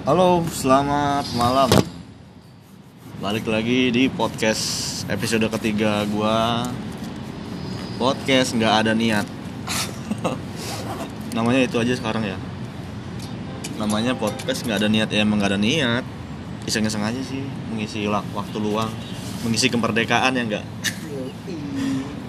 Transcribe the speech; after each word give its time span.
Halo, 0.00 0.40
selamat 0.48 1.28
malam. 1.36 1.68
Balik 3.20 3.44
lagi 3.44 3.92
di 3.92 4.08
podcast 4.08 5.04
episode 5.12 5.44
ketiga 5.52 6.08
gua. 6.08 6.64
Podcast 8.00 8.56
nggak 8.56 8.74
ada 8.80 8.96
niat. 8.96 9.28
Namanya 11.36 11.68
itu 11.68 11.76
aja 11.76 11.92
sekarang 11.92 12.24
ya. 12.24 12.40
Namanya 13.76 14.16
podcast 14.16 14.64
nggak 14.64 14.80
ada 14.80 14.88
niat 14.88 15.12
ya 15.12 15.20
emang 15.20 15.36
nggak 15.36 15.52
ada 15.52 15.60
niat. 15.60 16.04
Iseng-iseng 16.64 17.04
aja 17.04 17.20
sih 17.20 17.44
mengisi 17.68 18.08
waktu 18.08 18.56
luang, 18.56 18.88
mengisi 19.44 19.68
kemerdekaan 19.68 20.32
ya 20.32 20.42
enggak. 20.48 20.64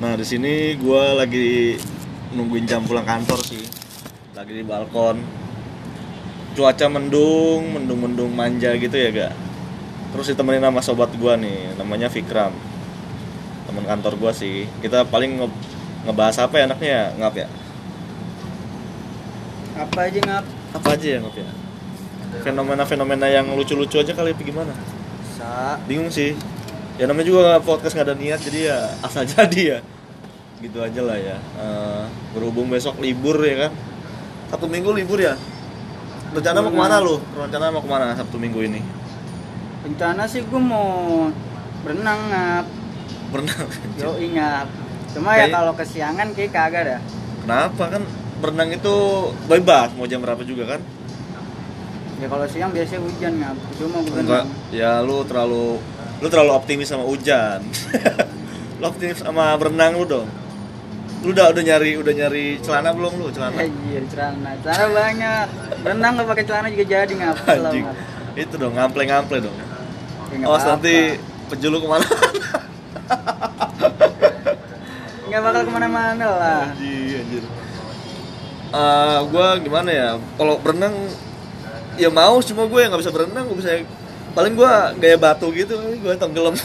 Nah 0.04 0.20
di 0.20 0.28
sini 0.28 0.76
gua 0.76 1.24
lagi 1.24 1.80
nungguin 2.36 2.68
jam 2.68 2.84
pulang 2.84 3.08
kantor 3.08 3.40
sih. 3.48 3.64
Lagi 4.36 4.60
di 4.60 4.64
balkon 4.68 5.41
cuaca 6.52 6.86
mendung, 6.92 7.72
mendung-mendung 7.72 8.32
manja 8.32 8.76
gitu 8.76 8.96
ya 8.96 9.10
gak 9.12 9.34
terus 10.12 10.28
ditemenin 10.28 10.60
sama 10.60 10.84
sobat 10.84 11.08
gua 11.16 11.40
nih 11.40 11.72
namanya 11.80 12.12
Fikram 12.12 12.52
teman 13.72 13.88
kantor 13.88 14.20
gua 14.20 14.32
sih. 14.36 14.68
Kita 14.84 15.08
paling 15.08 15.40
nge- 15.40 15.60
ngebahas 16.04 16.44
apa 16.44 16.60
ya 16.60 16.64
anaknya 16.68 16.90
ya 16.92 17.04
ngap 17.24 17.36
ya? 17.40 17.48
Apa 19.80 20.12
aja 20.12 20.20
ngap? 20.20 20.46
Apa 20.76 20.88
aja 21.00 21.08
ya 21.08 21.20
ngap 21.24 21.36
ya? 21.40 21.50
Fenomena-fenomena 22.44 23.32
yang 23.32 23.48
lucu-lucu 23.56 23.96
aja 24.04 24.12
kali 24.12 24.36
apa 24.36 24.44
gimana? 24.44 24.76
Bisa. 25.24 25.80
Bingung 25.88 26.12
sih. 26.12 26.36
Ya 27.00 27.08
namanya 27.08 27.32
juga 27.32 27.56
podcast 27.64 27.96
nggak 27.96 28.08
ada 28.12 28.16
niat 28.20 28.40
jadi 28.44 28.60
ya 28.76 28.78
asal 29.00 29.24
jadi 29.24 29.62
ya 29.78 29.80
gitu 30.60 30.78
aja 30.84 31.02
lah 31.02 31.16
ya. 31.16 31.38
Eh, 31.40 32.04
berhubung 32.36 32.68
besok 32.68 33.00
libur 33.00 33.40
ya 33.40 33.68
kan? 33.68 33.72
Satu 34.52 34.68
minggu 34.68 34.92
libur 34.92 35.24
ya 35.24 35.40
rencana 36.32 36.58
mau 36.60 36.72
ke 36.72 36.80
mana 36.80 36.96
lu? 37.00 37.16
Rencana 37.36 37.66
mau 37.70 37.82
ke 37.84 37.90
mana 37.90 38.06
sabtu 38.16 38.38
minggu 38.40 38.60
ini? 38.64 38.82
Rencana 39.84 40.24
sih 40.26 40.42
gue 40.44 40.62
mau 40.62 41.28
berenang 41.84 42.20
ngap. 42.30 42.66
Berenang? 43.32 43.66
Yo 43.98 44.12
ngap. 44.16 44.68
Cuma 45.12 45.36
ya 45.36 45.48
Kayak- 45.48 45.54
kalau 45.54 45.74
kesiangan 45.76 46.28
kayak 46.32 46.52
kagak 46.52 46.84
dah. 46.88 47.02
Kenapa? 47.44 47.84
Kan 47.90 48.04
berenang 48.40 48.70
itu 48.72 48.96
bebas. 49.46 49.92
Mau 49.98 50.08
jam 50.08 50.22
berapa 50.22 50.42
juga 50.44 50.78
kan? 50.78 50.82
Ya 52.22 52.30
kalau 52.30 52.46
siang 52.46 52.70
biasanya 52.70 53.02
hujan 53.02 53.34
ngap. 53.42 53.58
Cuma 53.76 53.98
gue 54.02 54.20
enggak. 54.22 54.46
Ya 54.72 55.02
lu 55.02 55.26
terlalu 55.26 55.82
lu 56.22 56.28
terlalu 56.30 56.52
optimis 56.54 56.88
sama 56.88 57.04
hujan. 57.04 57.66
Lu 58.82 58.90
optimis 58.90 59.22
sama 59.22 59.54
berenang 59.62 59.94
lu 59.94 60.10
dong 60.10 60.26
lu 61.22 61.30
udah 61.32 61.54
udah 61.54 61.64
nyari 61.64 61.92
udah 61.96 62.14
nyari 62.14 62.46
celana 62.60 62.90
belum 62.92 63.14
lu 63.16 63.30
celana 63.30 63.54
Anjir, 63.56 64.02
celana 64.10 64.58
celana 64.60 64.86
banyak 64.90 65.46
berenang 65.80 66.12
gak 66.18 66.28
pakai 66.28 66.46
celana 66.46 66.68
juga 66.68 66.86
jadi 66.88 67.14
ngap 67.14 67.36
Selalu, 67.40 67.62
Anjing. 67.62 67.86
ngap. 67.86 67.98
Itu 68.34 68.56
dong, 68.56 68.74
ngample-ngample 68.74 69.38
dong. 69.40 69.54
Ya, 69.54 69.66
nggak 70.34 70.48
Awas 70.48 70.64
apa-apa. 70.64 70.72
nanti 70.80 70.96
penjulu 71.48 71.78
ke 71.78 71.88
mana? 71.88 72.06
nggak 75.28 75.42
bakal 75.42 75.62
ke 75.62 75.72
mana-mana 75.72 76.26
lah 76.28 76.62
anjir, 76.68 77.22
anjir. 77.22 77.44
Eh, 78.72 79.20
gua 79.28 79.48
gimana 79.60 79.90
ya? 79.92 80.10
Kalau 80.36 80.56
berenang 80.58 80.96
ya 81.96 82.08
mau, 82.08 82.40
cuma 82.40 82.64
gue 82.66 82.80
yang 82.80 82.90
nggak 82.90 83.04
bisa 83.04 83.12
berenang, 83.12 83.44
gue 83.46 83.58
bisa 83.60 83.84
paling 84.32 84.56
gua 84.56 84.96
gaya 84.96 85.16
batu 85.16 85.52
gitu, 85.52 85.76
gue 85.76 86.14
tenggelam. 86.16 86.56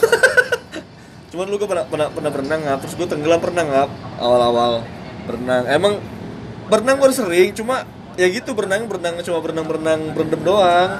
Cuman 1.37 1.53
lu 1.53 1.61
gue 1.61 1.69
pernah, 1.69 1.85
pernah, 1.85 2.09
pernah 2.09 2.31
berenang 2.33 2.65
ngap, 2.65 2.81
terus 2.81 2.97
gue 2.97 3.05
tenggelam 3.05 3.37
pernah 3.37 3.61
ngap. 3.61 3.89
Awal-awal 4.17 4.81
berenang. 5.29 5.69
Emang 5.69 5.93
berenang 6.65 6.97
gue 6.97 7.13
sering, 7.13 7.53
cuma 7.53 7.85
ya 8.17 8.25
gitu 8.25 8.57
berenang 8.57 8.89
berenang 8.89 9.21
cuma 9.21 9.37
berenang 9.45 9.69
berenang 9.69 10.01
berendam 10.17 10.41
doang. 10.41 10.97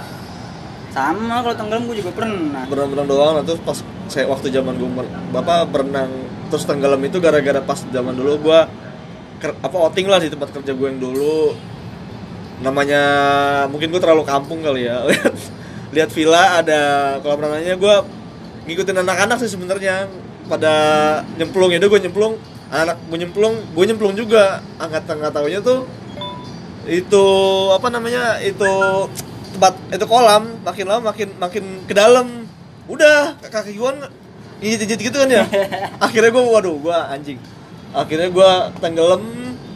sama 0.93 1.41
kalau 1.41 1.57
tenggelam 1.57 1.89
gue 1.89 2.05
juga 2.05 2.13
pernah. 2.13 2.69
Berenang-berenang 2.69 3.09
doang 3.09 3.33
nah, 3.41 3.43
terus 3.49 3.65
pas 3.65 3.81
saya 4.13 4.29
waktu 4.29 4.53
zaman 4.53 4.77
gue 4.77 4.89
bapak 5.33 5.73
berenang 5.73 6.13
terus 6.53 6.69
tenggelam 6.69 7.01
itu 7.01 7.17
gara-gara 7.17 7.57
pas 7.65 7.81
zaman 7.89 8.13
dulu 8.13 8.37
gue 8.45 8.59
ker- 9.41 9.57
apa 9.57 9.73
outing 9.73 10.05
lah 10.05 10.21
di 10.21 10.29
tempat 10.29 10.53
kerja 10.53 10.69
gue 10.77 10.85
yang 10.85 11.01
dulu. 11.01 11.57
Namanya 12.61 13.01
mungkin 13.73 13.89
gue 13.89 14.01
terlalu 14.05 14.21
kampung 14.21 14.61
kali 14.61 14.85
ya. 14.85 15.01
Lihat 15.09 15.33
lihat 15.97 16.09
villa 16.13 16.61
ada 16.61 16.81
kolam 17.25 17.41
renangnya 17.41 17.73
gue 17.73 17.95
ngikutin 18.69 19.01
anak-anak 19.01 19.41
sih 19.41 19.49
sebenarnya 19.49 20.05
pada 20.47 20.73
nyemplung 21.35 21.69
ya 21.71 21.77
udah 21.77 21.89
gue 21.91 22.01
nyemplung 22.07 22.33
anak 22.67 22.99
gue 23.07 23.17
nyemplung 23.19 23.55
gue 23.75 23.83
nyemplung 23.87 24.13
juga. 24.15 24.59
Angkat 24.79 25.07
angkat 25.07 25.31
tahunya 25.31 25.59
tuh 25.63 25.87
itu 26.87 27.25
apa 27.75 27.87
namanya 27.91 28.39
itu 28.39 28.71
tempat 29.55 29.75
itu 29.91 30.05
kolam 30.07 30.43
makin 30.63 30.85
lama 30.87 31.11
makin 31.11 31.29
makin 31.39 31.63
ke 31.87 31.93
dalam. 31.95 32.47
Udah 32.87 33.35
kaki 33.43 33.75
gue 33.75 33.91
ngijit 34.63 34.99
gitu 34.99 35.17
kan 35.19 35.29
ya? 35.29 35.43
Akhirnya 36.05 36.31
gue 36.31 36.43
waduh 36.43 36.75
gue 36.79 36.95
anjing. 36.95 37.39
Akhirnya 37.91 38.31
gue 38.31 38.49
tenggelam 38.79 39.23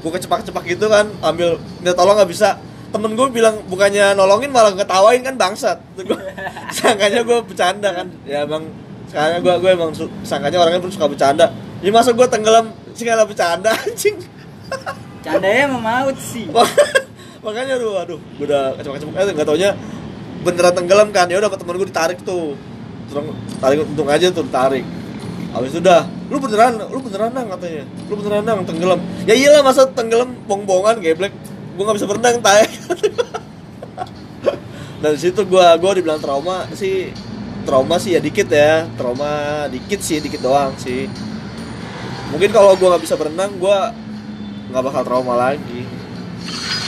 gue 0.02 0.12
kecepak-cepak 0.12 0.64
gitu 0.66 0.90
kan 0.90 1.12
ambil 1.22 1.60
minta 1.84 1.94
tolong 1.96 2.16
nggak 2.16 2.32
bisa. 2.32 2.56
Temen 2.92 3.16
gue 3.16 3.28
bilang 3.32 3.64
bukannya 3.72 4.16
nolongin 4.16 4.52
malah 4.52 4.76
ketawain 4.76 5.24
kan 5.24 5.36
bangsat. 5.40 5.80
Gua- 5.96 6.20
sangkanya 6.76 7.24
gue 7.24 7.40
bercanda 7.44 7.92
kan. 7.92 8.08
Ya 8.28 8.44
emang 8.44 8.68
sekarang 9.12 9.44
gue 9.44 9.54
gue 9.60 9.72
emang 9.76 9.92
su- 9.92 10.14
sangkanya 10.24 10.64
orangnya 10.64 10.80
pun 10.80 10.92
suka 10.92 11.12
bercanda. 11.12 11.52
Ya 11.84 11.92
masa 11.92 12.16
gue 12.16 12.28
tenggelam 12.32 12.72
sih 12.96 13.04
nggak 13.04 13.28
bercanda 13.28 13.76
anjing. 13.84 14.16
Candanya 15.20 15.68
mau 15.76 15.84
maut 15.84 16.16
sih. 16.16 16.48
Makanya 17.46 17.76
aduh 17.76 18.00
aduh 18.00 18.20
gue 18.40 18.46
udah 18.48 18.80
kecepak-kecepak 18.80 19.20
eh 19.20 19.34
nggak 19.36 19.48
taunya 19.52 19.70
beneran 20.48 20.74
tenggelam 20.74 21.08
kan. 21.12 21.28
Ya 21.28 21.44
udah 21.44 21.52
temen 21.52 21.76
gue 21.76 21.90
ditarik 21.92 22.24
tuh. 22.24 22.56
Terus 23.12 23.36
tarik 23.60 23.84
untung 23.84 24.08
aja 24.08 24.32
tuh 24.32 24.48
ditarik. 24.48 24.88
Habis 25.52 25.76
itu 25.76 25.84
udah, 25.84 26.08
lu 26.32 26.40
beneran, 26.40 26.80
lu 26.80 27.04
beneran 27.04 27.36
nang 27.36 27.52
katanya, 27.52 27.84
lu 28.08 28.16
beneran 28.16 28.44
nang 28.48 28.64
tenggelam. 28.64 29.04
Ya 29.28 29.36
iyalah 29.36 29.68
masa 29.68 29.84
tenggelam 29.84 30.32
bong-bongan 30.48 31.04
geblek, 31.04 31.36
gue 31.76 31.84
nggak 31.84 31.98
bisa 32.00 32.08
berenang 32.08 32.40
tay. 32.40 32.72
Dan 35.04 35.20
situ 35.20 35.44
gua 35.44 35.76
gua 35.76 35.92
dibilang 35.92 36.24
trauma 36.24 36.72
sih, 36.72 37.12
trauma 37.64 37.96
sih 38.02 38.18
ya 38.18 38.22
dikit 38.22 38.48
ya, 38.50 38.86
trauma 38.98 39.66
dikit 39.70 40.00
sih, 40.02 40.18
dikit 40.20 40.42
doang 40.42 40.74
sih. 40.78 41.06
Mungkin 42.32 42.50
kalau 42.50 42.74
gua 42.80 42.96
nggak 42.96 43.04
bisa 43.06 43.16
berenang, 43.20 43.52
gua 43.60 43.92
nggak 44.72 44.84
bakal 44.84 45.02
trauma 45.04 45.34
lagi. 45.38 45.84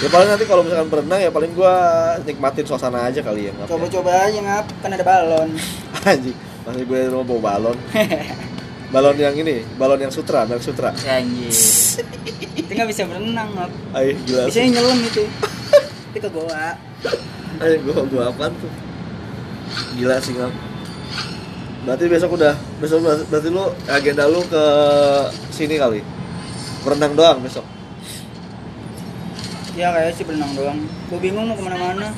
Ya 0.04 0.08
paling 0.12 0.30
nanti 0.36 0.44
kalau 0.50 0.68
misalkan 0.68 0.90
berenang 0.92 1.20
ya 1.22 1.32
paling 1.32 1.52
gua 1.56 1.74
nikmatin 2.28 2.66
suasana 2.68 3.08
aja 3.08 3.24
kali 3.24 3.48
ya. 3.48 3.54
Ya. 3.56 3.66
coba-coba 3.70 4.12
aja 4.28 4.40
ngap 4.42 4.66
kan 4.84 4.90
ada 4.92 5.06
balon 5.06 5.50
Anjing, 6.10 6.36
masih 6.68 6.84
gue 6.84 7.00
rumah 7.08 7.24
bawa 7.24 7.42
balon. 7.56 7.78
balon 8.94 9.16
yang 9.16 9.36
ini, 9.40 9.64
balon 9.80 10.04
yang 10.04 10.12
sutra, 10.12 10.44
merek 10.44 10.62
sutra. 10.62 10.92
ya 11.02 11.18
anjir 11.18 11.50
itu 12.54 12.70
nggak 12.70 12.90
bisa 12.94 13.10
berenang 13.10 13.50
ngap 13.58 13.72
Ayo 13.98 14.14
gila. 14.30 14.44
bisa 14.46 14.60
nyelam 14.62 15.00
itu 15.02 15.24
itu 16.14 16.28
ke 16.30 16.42
Ayo 17.62 17.76
gua 17.86 18.02
gua 18.06 18.24
apaan 18.30 18.54
tuh? 18.62 18.72
Gila 19.98 20.18
sih 20.20 20.34
ngap. 20.38 20.54
Berarti 21.84 22.06
besok 22.08 22.40
udah, 22.40 22.56
besok 22.80 23.04
ber- 23.04 23.28
berarti 23.28 23.50
lu 23.52 23.64
agenda 23.92 24.24
lu 24.32 24.40
ke 24.48 24.64
sini 25.52 25.76
kali. 25.76 26.00
Berenang 26.84 27.14
doang 27.16 27.40
besok. 27.44 27.64
ya 29.74 29.90
kayak 29.90 30.14
sih 30.14 30.22
berenang 30.22 30.54
doang 30.54 30.78
gue 31.10 31.18
bingung 31.18 31.50
mau 31.50 31.58
ke 31.58 31.66
mana-mana 31.66 32.14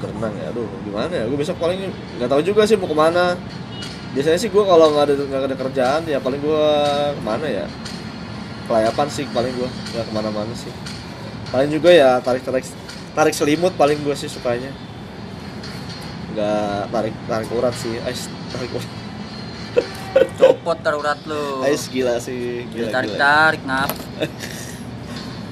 Berenang 0.00 0.32
ya, 0.36 0.48
aduh 0.52 0.68
gimana 0.84 1.12
ya? 1.12 1.24
Gue 1.28 1.40
besok 1.40 1.56
paling 1.56 1.92
nggak 2.20 2.28
tahu 2.28 2.40
juga 2.44 2.68
sih 2.68 2.76
mau 2.76 2.84
ke 2.88 2.96
mana. 2.96 3.36
Biasanya 4.12 4.36
sih 4.40 4.52
gue 4.52 4.60
kalau 4.64 4.92
nggak 4.92 5.04
ada 5.08 5.14
nggak 5.24 5.42
ada 5.48 5.56
kerjaan 5.56 6.00
ya 6.04 6.20
paling 6.20 6.40
gue 6.40 6.64
ke 7.16 7.22
mana 7.24 7.46
ya? 7.48 7.64
Kelayapan 8.68 9.06
sih 9.08 9.24
paling 9.32 9.52
gue 9.56 9.68
nggak 9.68 10.04
ke 10.04 10.12
mana-mana 10.12 10.52
sih. 10.52 10.72
Paling 11.48 11.72
juga 11.72 11.92
ya 11.92 12.20
tarik 12.20 12.44
tarik 12.44 12.64
tarik 13.16 13.32
selimut 13.32 13.72
paling 13.76 13.96
gue 14.04 14.12
sih 14.16 14.28
sukanya. 14.28 14.68
Nggak 16.36 16.92
tarik 16.92 17.14
tarik 17.24 17.48
urat 17.50 17.74
sih, 17.74 17.96
Ais 17.98 18.20
tarik 18.50 18.70
urat. 18.70 18.90
copot 20.36 20.76
darurat 20.78 21.16
lu 21.24 21.60
Ais 21.60 21.88
gila 21.88 22.16
sih, 22.18 22.64
gila 22.66 22.88
tarik 22.90 23.10
gila. 23.10 23.18
tarik 23.18 23.62
ngap 23.62 23.90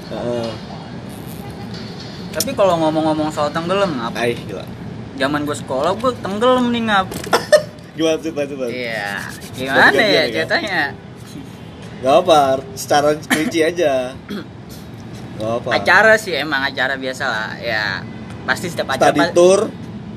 Heeh. 0.07 0.49
tapi 2.31 2.51
kalau 2.51 2.75
ngomong-ngomong 2.79 3.29
soal 3.29 3.49
tenggelam 3.49 3.93
ngap 3.95 4.13
Ais 4.15 4.37
gila. 4.39 4.65
zaman 5.15 5.41
gue 5.43 5.53
sekolah 5.55 5.93
gue 5.95 6.11
tenggelam 6.19 6.69
nih 6.69 6.83
ngap 6.83 7.07
Gimana 7.93 8.17
cerita 8.19 8.41
cerita? 8.43 8.65
iya 8.67 9.23
gimana 9.53 9.87
Gantian 9.87 10.03
ya 10.03 10.11
ya, 10.11 10.23
ceritanya 10.35 10.81
Gak 11.95 12.15
apa, 12.21 12.39
secara 12.75 13.07
rinci 13.15 13.59
aja. 13.61 14.13
Gak 15.35 15.51
apa. 15.57 15.69
acara 15.73 16.13
sih 16.15 16.33
emang 16.33 16.61
acara 16.61 16.93
biasa 16.95 17.23
lah 17.23 17.49
ya 17.57 18.03
pasti 18.43 18.67
setiap 18.67 18.91
acara 18.91 19.09
Study 19.09 19.31
tour, 19.31 19.71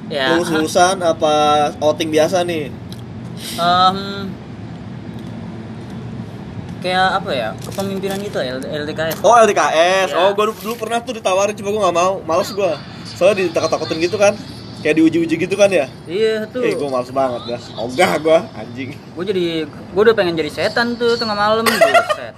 ya. 0.08 0.34
Lulus 0.34 0.49
lulusan 0.49 0.96
apa 0.99 1.32
outing 1.78 2.08
biasa 2.08 2.43
nih? 2.43 2.72
em, 3.55 3.99
kayak 6.78 7.08
apa 7.14 7.31
ya? 7.31 7.49
Kepemimpinan 7.60 8.19
gitu 8.19 8.38
ya 8.38 8.55
LDKS 8.58 9.19
Oh 9.20 9.34
LDKS. 9.37 10.08
Ya. 10.10 10.19
Oh 10.19 10.31
gue 10.32 10.44
dulu, 10.44 10.58
dulu 10.60 10.75
pernah 10.78 10.99
tuh 10.99 11.14
ditawarin 11.14 11.55
coba 11.55 11.69
gue 11.69 11.82
nggak 11.82 11.96
mau, 11.96 12.12
males 12.22 12.50
gue. 12.50 12.72
soalnya 13.08 13.43
ditakut-takutin 13.44 13.99
gitu 14.00 14.14
kan. 14.14 14.34
Kayak 14.78 14.94
diuji-uji 14.94 15.34
gitu 15.37 15.55
kan 15.55 15.66
ya? 15.69 15.90
Iya 16.06 16.46
tuh. 16.46 16.62
Eh 16.62 16.70
gue 16.72 16.88
males 16.88 17.10
banget 17.10 17.43
dah. 17.49 17.60
Ogah 17.76 18.12
gue 18.16 18.38
anjing. 18.55 18.90
Gue 18.94 19.25
jadi 19.25 19.44
gue 19.66 20.02
udah 20.02 20.14
pengen 20.14 20.34
jadi 20.34 20.50
setan 20.52 20.94
tuh 20.94 21.19
tengah 21.19 21.34
malam 21.34 21.66
buset. 21.66 22.34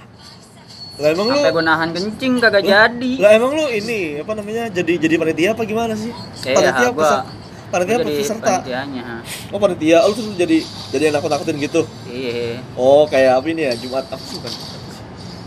Lah 0.97 1.09
emang 1.09 1.27
lu 1.27 1.33
sampai 1.35 1.53
gue 1.53 1.63
nahan 1.63 1.89
kencing 1.93 2.33
kagak 2.37 2.61
jadi. 2.61 3.11
lah 3.17 3.31
emang 3.31 3.53
lu 3.53 3.65
ini 3.65 4.21
apa 4.21 4.33
namanya 4.33 4.69
jadi 4.69 4.93
jadi 4.97 5.15
panitia 5.17 5.49
apa 5.53 5.63
gimana 5.63 5.93
sih? 5.93 6.09
Iya, 6.43 6.53
panitia 6.53 6.89
gua- 6.91 7.05
peser- 7.21 7.25
panitia 7.71 7.95
apa 8.03 8.09
peserta. 8.11 8.51
panitianya 8.59 9.03
oh 9.49 9.59
panitia. 9.59 9.97
Lu 10.03 10.13
tuh 10.13 10.25
jadi 10.35 10.57
jadi 10.91 11.03
yang 11.09 11.13
nakut-nakutin 11.17 11.55
gitu? 11.57 11.81
Iya. 12.05 12.59
Oh 12.75 13.07
kayak 13.07 13.39
apa 13.39 13.47
ini 13.47 13.61
ya? 13.71 13.73
Jumat 13.79 14.05
apa 14.11 14.23
sih 14.27 14.35
bukan? 14.37 14.53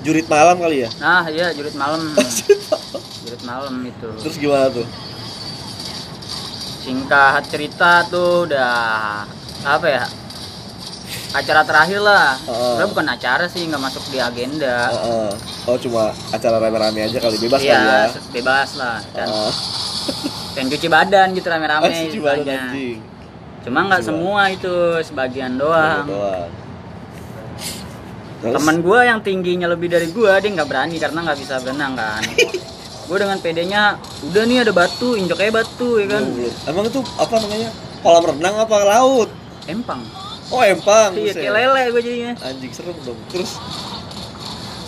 Jurit 0.04 0.26
malam 0.28 0.56
kali 0.56 0.88
ya? 0.88 0.90
Nah 0.98 1.28
iya 1.28 1.52
jurit 1.56 1.76
malam. 1.76 2.00
Jurit 3.24 3.42
malam. 3.44 3.72
Itu. 3.84 4.08
Terus 4.24 4.36
gimana 4.40 4.72
tuh? 4.72 4.86
Singkat 6.84 7.42
cerita 7.48 8.04
tuh 8.08 8.48
udah 8.48 9.24
apa 9.64 9.86
ya? 9.88 10.04
Acara 11.34 11.66
terakhir 11.66 12.00
lah. 12.00 12.36
Heeh. 12.46 12.56
Sebenarnya 12.56 12.90
bukan 12.92 13.06
acara 13.10 13.44
sih 13.50 13.62
nggak 13.68 13.82
masuk 13.82 14.04
di 14.08 14.18
agenda. 14.20 14.88
Heeh. 14.92 15.30
oh 15.64 15.80
cuma 15.80 16.12
acara 16.28 16.60
rame-rame 16.60 17.08
aja 17.08 17.16
kali 17.16 17.40
bebas 17.40 17.64
kali 17.64 17.72
ya. 17.72 17.80
iya 17.80 18.00
bebas 18.32 18.70
lah. 18.76 19.00
Dan 19.16 19.26
Heeh. 19.28 19.52
dan 20.54 20.64
cuci 20.70 20.86
badan 20.86 21.34
gitu 21.34 21.46
rame-rame 21.50 21.90
cuci 21.90 22.20
badan, 22.22 22.70
anjing. 22.70 22.98
Cuma 23.66 23.78
nggak 23.90 24.02
semua 24.06 24.42
itu 24.54 25.02
sebagian 25.02 25.58
doang. 25.58 26.06
doang. 26.06 26.50
Terus? 28.44 28.60
teman 28.60 28.76
gua 28.84 29.08
yang 29.08 29.24
tingginya 29.24 29.66
lebih 29.72 29.88
dari 29.88 30.12
gua 30.12 30.36
dia 30.38 30.52
nggak 30.52 30.68
berani 30.68 30.96
karena 31.00 31.18
nggak 31.26 31.38
bisa 31.40 31.58
berenang 31.64 31.98
kan. 31.98 32.22
Gua 33.04 33.20
dengan 33.20 33.36
pedenya 33.36 34.00
udah 34.24 34.48
nih 34.48 34.64
ada 34.64 34.72
batu 34.72 35.12
injek 35.12 35.36
aja 35.36 35.52
batu 35.60 36.00
ya 36.00 36.08
kan. 36.08 36.24
Emang 36.64 36.88
itu 36.88 37.04
apa 37.20 37.36
namanya 37.36 37.68
kolam 38.00 38.24
renang 38.32 38.56
apa 38.64 38.76
laut? 38.80 39.28
Empang. 39.68 40.00
Oh 40.48 40.64
empang 40.64 41.12
iya 41.12 41.36
kayak 41.36 41.52
lele 41.52 41.82
gua 41.92 42.00
jadinya. 42.00 42.32
Anjing 42.40 42.72
serem 42.72 42.96
dong. 43.04 43.20
Terus? 43.28 43.60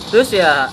Terus 0.09 0.29
ya 0.33 0.65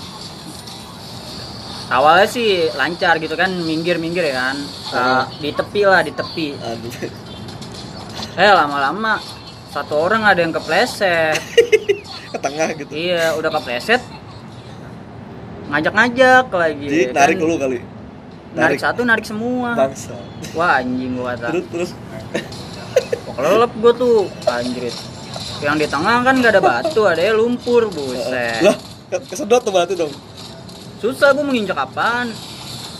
awalnya 1.87 2.25
sih 2.25 2.69
lancar 2.73 3.21
gitu 3.21 3.37
kan 3.37 3.51
minggir 3.51 4.01
minggir 4.01 4.25
ya 4.25 4.51
kan. 4.51 4.57
Uh, 4.89 5.23
di 5.37 5.49
tepi 5.53 5.81
lah 5.85 6.01
di 6.01 6.11
tepi. 6.11 6.57
Eh 8.35 8.51
lama-lama 8.51 9.21
satu 9.69 9.95
orang 9.99 10.25
ada 10.25 10.39
yang 10.41 10.51
kepleset. 10.51 11.37
Ke 12.33 12.37
tengah 12.41 12.69
gitu. 12.75 12.91
Iya 12.91 13.35
udah 13.37 13.49
kepleset. 13.53 14.01
Ngajak-ngajak 15.65 16.45
lagi 16.53 16.85
jadi 16.85 17.05
ya 17.09 17.13
narik 17.13 17.35
kan. 17.37 17.43
dulu 17.43 17.53
kali? 17.57 17.77
Narik 18.55 18.79
satu 18.79 19.01
narik 19.03 19.25
semua. 19.25 19.73
Bangsa 19.75 20.15
wah 20.53 20.79
anjing 20.79 21.17
gua 21.17 21.35
kata. 21.35 21.47
Terus 21.51 21.65
terus. 21.73 21.89
Kok 23.25 23.33
kelelep 23.35 23.71
gua 23.81 23.91
tuh 23.93 24.15
anjrit. 24.47 24.95
Yang 25.63 25.75
di 25.81 25.87
tengah 25.87 26.21
kan 26.21 26.35
gak 26.43 26.51
ada 26.55 26.61
batu 26.61 27.01
ada 27.07 27.21
lumpur 27.33 27.89
buset. 27.95 28.61
Lah 28.61 28.75
ke- 29.11 29.25
kesedot 29.31 29.61
tuh 29.61 29.73
batu 29.73 29.93
dong 29.93 30.13
susah 30.99 31.35
gua 31.35 31.45
menginjak 31.45 31.77
apaan 31.77 32.31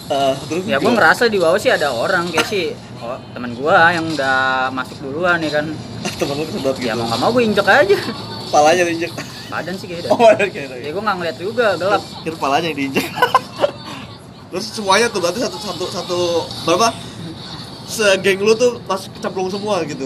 Ah, 0.05 0.37
terus 0.45 0.69
ya 0.69 0.77
gua 0.77 0.93
ngerasa 0.93 1.25
di 1.25 1.41
bawah 1.41 1.57
sih 1.57 1.73
ada 1.73 1.89
orang 1.89 2.29
kayak 2.29 2.45
sih 2.45 2.77
oh, 3.01 3.17
teman 3.33 3.57
gua 3.57 3.89
yang 3.89 4.05
udah 4.05 4.69
masuk 4.69 5.01
duluan 5.01 5.41
ya 5.41 5.49
kan. 5.49 5.65
Temen 6.21 6.35
lu 6.37 6.45
kesedot 6.45 6.77
gitu. 6.77 6.85
ya 6.85 6.93
mau 6.93 7.09
gak 7.09 7.19
mau 7.25 7.33
gua 7.33 7.41
injek 7.41 7.65
aja. 7.65 7.97
Palanya 8.53 8.85
diinjek. 8.85 9.09
Badan 9.49 9.73
sih 9.81 9.89
kayaknya. 9.89 10.13
Oh 10.13 10.29
ada 10.29 10.45
kira 10.45 10.77
ya. 10.77 10.93
Gua 10.93 11.01
nggak 11.09 11.17
ngeliat 11.17 11.37
juga 11.41 11.73
gelap. 11.73 12.05
Kira 12.21 12.37
palanya 12.37 12.69
yang 12.69 12.77
diinjek. 12.77 13.07
Terus 14.53 14.65
semuanya 14.77 15.09
tuh 15.09 15.19
berarti 15.25 15.41
satu 15.41 15.57
satu 15.57 15.85
satu 15.89 16.19
berapa? 16.69 16.93
Segeng 17.89 18.45
lu 18.45 18.53
tuh 18.53 18.77
masuk 18.85 19.09
kecemplung 19.17 19.49
semua 19.49 19.81
gitu. 19.89 20.05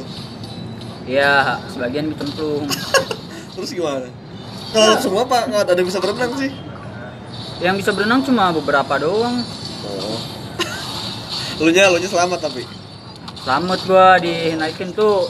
Ya 1.04 1.60
sebagian 1.76 2.08
dicemplung 2.16 2.72
terus 3.58 3.76
gimana? 3.76 4.08
Kalau 4.72 4.96
semua 5.02 5.28
pak 5.28 5.52
nggak 5.52 5.64
ada 5.68 5.74
yang 5.76 5.88
bisa 5.90 6.00
berenang 6.00 6.32
sih 6.40 6.54
yang 7.60 7.76
bisa 7.76 7.92
berenang 7.92 8.24
cuma 8.24 8.52
beberapa 8.52 8.96
doang. 8.96 9.44
Oh. 9.84 10.20
Lu 11.64 11.70
nya 11.70 11.92
lu 11.92 12.00
nya 12.00 12.08
selamat 12.08 12.40
tapi. 12.42 12.64
Selamat 13.40 13.80
gua 13.84 14.16
dinaikin 14.18 14.96
tuh. 14.96 15.28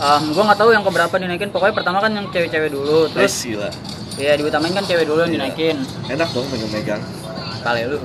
Um, 0.00 0.32
gua 0.32 0.42
nggak 0.48 0.58
tahu 0.58 0.70
yang 0.72 0.80
keberapa 0.80 1.14
dinaikin. 1.14 1.52
Pokoknya 1.52 1.74
pertama 1.76 2.00
kan 2.00 2.12
yang 2.12 2.26
cewek-cewek 2.28 2.72
dulu 2.72 3.08
terus 3.12 3.44
gila. 3.44 3.68
Ya 4.16 4.34
diutamain 4.34 4.72
kan 4.72 4.82
cewek 4.82 5.04
dulu 5.04 5.28
yang 5.28 5.32
Iya. 5.32 5.36
dinaikin. 5.52 5.76
Enak 6.08 6.28
dong 6.32 6.48
megang-megang. 6.48 7.02
Kali 7.60 7.82
lu. 7.86 7.98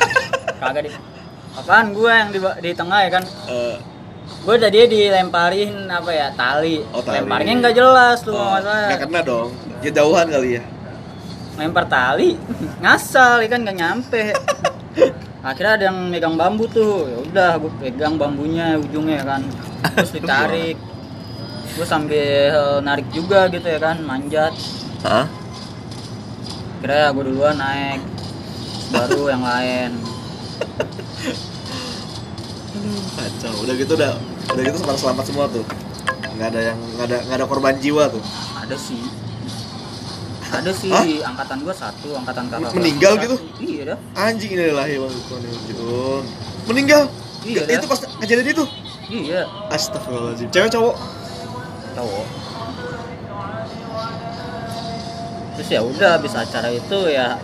Kagak 0.60 0.82
di 0.84 0.90
apaan 1.56 1.90
gua 1.90 2.12
yang 2.22 2.30
di, 2.30 2.38
di 2.38 2.70
tengah 2.70 2.98
ya 3.00 3.10
kan? 3.10 3.24
Eh, 3.48 3.76
gua 4.44 4.54
tadi 4.60 4.78
dilemparin 4.86 5.88
apa 5.88 6.10
ya 6.12 6.28
tali, 6.36 6.84
Oh, 6.92 7.00
tali. 7.00 7.24
lemparnya 7.24 7.52
nggak 7.58 7.74
jelas 7.74 8.20
tuh 8.22 8.36
oh, 8.36 8.60
nggak 8.60 9.08
kena 9.08 9.20
dong. 9.24 9.48
Ya 9.80 9.90
jauhan 9.90 10.28
kali 10.28 10.60
ya 10.60 10.62
lempar 11.58 11.84
tali. 11.90 12.38
Ngasal 12.78 13.42
ya 13.42 13.48
kan 13.50 13.60
nggak 13.66 13.78
nyampe. 13.78 14.22
Akhirnya 15.42 15.72
ada 15.74 15.84
yang 15.90 15.98
megang 16.08 16.38
bambu 16.38 16.70
tuh. 16.70 17.10
Ya 17.10 17.18
udah 17.18 17.50
gue 17.58 17.72
pegang 17.82 18.14
bambunya 18.14 18.78
ujungnya 18.78 19.22
ya 19.22 19.24
kan. 19.26 19.42
Terus 19.98 20.12
ditarik. 20.14 20.76
Gue 21.74 21.86
sambil 21.86 22.54
narik 22.82 23.10
juga 23.10 23.50
gitu 23.50 23.66
ya 23.66 23.82
kan 23.82 23.98
manjat. 24.06 24.54
Hah? 25.02 25.26
kira 26.78 27.10
gue 27.10 27.24
duluan 27.26 27.58
naik. 27.58 28.00
Baru 28.94 29.26
yang 29.28 29.42
lain. 29.42 29.90
Kacau. 33.18 33.52
Udah 33.66 33.74
gitu 33.74 33.92
udah 33.98 34.14
udah 34.54 34.62
gitu 34.62 34.78
selamat 34.78 34.98
selamat 35.02 35.24
semua 35.26 35.46
tuh. 35.50 35.66
Nggak 36.38 36.48
ada 36.54 36.60
yang 36.72 36.78
nggak 36.94 37.06
ada 37.10 37.18
nggak 37.26 37.36
ada 37.42 37.46
korban 37.50 37.74
jiwa 37.82 38.06
tuh. 38.06 38.22
Ada 38.58 38.78
sih 38.78 39.17
ada 40.58 40.70
sih 40.74 40.90
Hah? 40.90 41.04
angkatan 41.30 41.62
gua 41.62 41.74
satu 41.74 42.08
angkatan 42.18 42.44
kakak 42.50 42.70
Meninggal 42.74 43.12
satu. 43.14 43.22
gitu? 43.24 43.36
iya 43.62 43.82
dah. 43.94 43.98
Anjing 44.18 44.50
ini 44.54 44.64
lah 44.74 44.86
ya 44.86 44.98
meninggal? 46.68 47.02
Iya, 47.46 47.62
itu 47.64 47.86
dah. 47.86 47.90
pas 47.90 48.00
kejadian 48.20 48.48
itu? 48.52 48.64
Iya. 49.08 49.42
Astagfirullahaladzim. 49.72 50.48
Cewek 50.52 50.70
cowok? 50.74 50.94
Cowok. 51.96 52.26
Terus 55.58 55.68
ya 55.74 55.80
udah 55.82 56.10
habis 56.20 56.32
acara 56.36 56.68
itu 56.70 56.98
ya. 57.08 57.34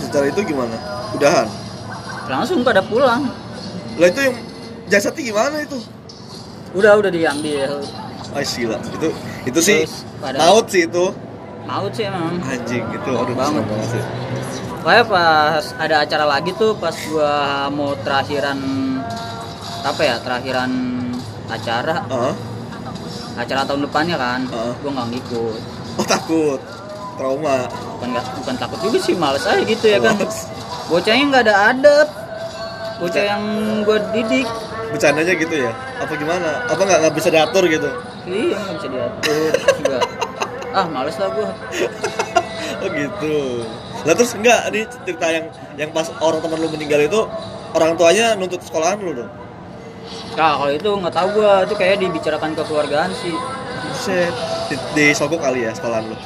Secara 0.00 0.24
itu 0.30 0.40
gimana? 0.46 0.76
Udahan? 1.12 1.48
Langsung 2.30 2.62
pada 2.62 2.80
pulang. 2.80 3.26
Lah 3.98 4.08
itu 4.08 4.20
yang 4.22 4.36
jasadnya 4.86 5.22
gimana 5.24 5.56
itu? 5.60 5.78
Udah 6.72 6.96
udah 6.96 7.10
diambil. 7.10 7.82
Ah 8.32 8.44
gila. 8.44 8.78
Itu 8.96 9.08
itu 9.46 9.60
sih 9.60 9.78
Terus 9.84 9.94
pada- 10.26 10.42
maut 10.42 10.66
sih 10.66 10.82
itu. 10.84 11.06
Maut 11.62 11.92
sih 11.92 12.04
emang. 12.04 12.34
Anjing 12.42 12.82
itu 12.88 13.10
aduh 13.12 13.34
Banget. 13.34 13.64
sih. 13.86 14.02
Pokoknya 14.78 15.04
pas 15.04 15.64
ada 15.76 15.96
acara 16.00 16.24
lagi 16.24 16.50
tuh 16.52 16.74
pas 16.76 16.94
gua 17.06 17.34
mau 17.68 17.94
terakhiran 17.96 18.58
apa 19.82 20.00
ya 20.00 20.14
terakhiran 20.18 20.70
acara. 21.46 22.02
Heeh. 22.06 22.34
acara 23.36 23.62
tahun 23.62 23.84
depannya 23.84 24.16
kan 24.16 24.40
Heeh. 24.46 24.72
gua 24.80 24.90
nggak 24.92 25.08
ngikut. 25.12 25.60
Oh 25.96 26.06
takut? 26.06 26.60
Trauma. 27.16 27.66
Bukan 27.92 28.08
nggak 28.12 28.24
bukan 28.36 28.54
takut 28.56 28.78
juga 28.80 28.98
sih 28.98 29.14
males 29.14 29.42
aja 29.42 29.60
gitu 29.60 29.86
ya 29.86 29.98
kan. 29.98 30.16
Bocahnya 30.86 31.24
nggak 31.26 31.44
ada 31.44 31.54
adab 31.70 32.08
bocah 32.96 33.24
yang 33.24 33.42
gua 33.82 33.98
didik. 34.10 34.46
Bercandanya 34.86 35.34
gitu 35.34 35.54
ya? 35.60 35.72
Apa 35.98 36.14
gimana? 36.14 36.62
Apa 36.64 36.78
nggak 36.78 36.98
nggak 37.02 37.14
bisa 37.14 37.28
diatur 37.28 37.66
gitu? 37.66 37.90
Iya 38.24 38.54
nggak 38.56 38.74
bisa 38.76 38.88
diatur 38.88 39.50
juga 39.76 39.98
ah 40.76 40.86
males 40.86 41.16
lah 41.16 41.32
gua. 41.32 41.50
Oh 42.76 42.92
gitu. 42.92 43.64
Lah 44.04 44.12
terus 44.12 44.36
enggak 44.36 44.68
ini 44.68 44.84
cerita 44.84 45.26
yang 45.32 45.48
yang 45.80 45.90
pas 45.96 46.12
orang 46.20 46.44
teman 46.44 46.60
lu 46.60 46.68
meninggal 46.68 47.00
itu 47.00 47.24
orang 47.72 47.96
tuanya 47.96 48.36
nuntut 48.36 48.60
sekolahan 48.60 49.00
lu 49.00 49.16
dong? 49.16 49.32
Nah 50.36 50.60
kalau 50.60 50.72
itu 50.76 50.84
nggak 50.84 51.14
tahu 51.16 51.28
gua. 51.40 51.64
Itu 51.64 51.72
kayak 51.72 52.04
dibicarakan 52.04 52.52
kekeluargaan 52.52 53.10
sih. 53.16 53.32
Buset. 53.86 54.34
di, 54.68 54.76
di 54.92 55.06
Sogok 55.16 55.40
kali 55.40 55.64
ya 55.64 55.72
sekolahan 55.72 56.04
lu? 56.04 56.16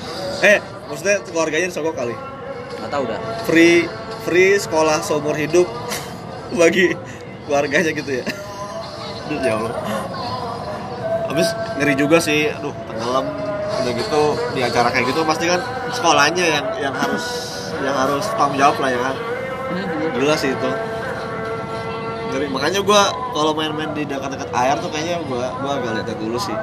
Eh 0.42 0.58
maksudnya 0.90 1.22
keluarganya 1.22 1.70
di 1.70 1.74
Sogok 1.76 1.94
kali? 1.94 2.14
Nggak 2.82 2.90
tahu 2.90 3.04
dah. 3.06 3.20
Free 3.46 3.86
free 4.26 4.58
sekolah 4.58 4.98
seumur 5.06 5.38
hidup 5.38 5.70
bagi 6.60 6.98
keluarganya 7.46 7.94
gitu 7.94 8.10
ya? 8.20 8.24
Aduh, 9.30 9.38
ya 9.38 9.52
Allah. 9.54 9.74
Habis 11.30 11.48
ngeri 11.78 11.94
juga 11.94 12.18
sih. 12.18 12.50
Aduh 12.50 12.74
tenggelam 12.90 13.39
udah 13.70 13.92
gitu 13.94 14.22
di 14.52 14.60
acara 14.66 14.88
kayak 14.90 15.06
gitu 15.14 15.20
pasti 15.22 15.44
kan 15.46 15.60
sekolahnya 15.94 16.44
yang 16.44 16.66
yang 16.90 16.94
harus 16.94 17.24
yang 17.80 17.96
harus 17.96 18.24
tanggung 18.34 18.58
jawab 18.58 18.76
lah 18.82 18.90
ya. 18.92 19.00
Kan 19.00 19.16
gila 20.18 20.34
sih 20.36 20.50
itu. 20.52 20.70
Ngeri. 22.30 22.46
Makanya 22.50 22.80
gua 22.82 23.10
kalau 23.34 23.52
main-main 23.54 23.90
di 23.94 24.06
dekat-dekat 24.06 24.50
air 24.54 24.76
tuh 24.78 24.90
kayaknya 24.90 25.22
gua 25.26 25.54
gua 25.62 25.72
agak 25.78 26.02
lihat 26.02 26.18
dulu 26.18 26.38
sih. 26.38 26.56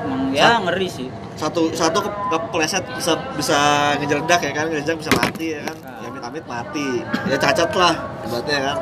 Emang 0.00 0.32
ya 0.32 0.60
ngeri 0.64 0.88
sih. 0.88 1.08
satu 1.40 1.72
satu 1.72 2.04
ke, 2.04 2.10
kepleset 2.36 2.84
bisa 2.92 3.16
bisa 3.32 3.58
ngejeledak 3.96 4.44
ya 4.44 4.52
kan 4.52 4.68
ngejeledak 4.68 4.96
bisa 5.00 5.12
mati 5.16 5.56
ya 5.56 5.60
kan. 5.64 5.76
Ya 5.80 6.08
amit 6.12 6.22
amit 6.24 6.44
mati. 6.44 6.88
Ya 7.28 7.36
cacat 7.40 7.70
lah 7.72 7.94
ibaratnya 8.28 8.58
kan. 8.60 8.78